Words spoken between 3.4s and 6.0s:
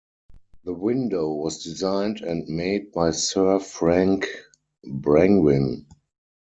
Frank Brangwyn.